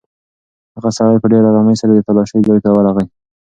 [0.75, 3.05] هغه سړی په ډېرې ارامۍ سره د تالاشۍ ځای ته ورغی.